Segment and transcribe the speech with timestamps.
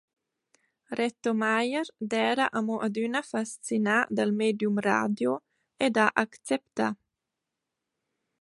[0.99, 5.31] Reto Mayer d’eira amo adüna fascinà dal medium radio
[5.85, 6.87] ed ha acceptà.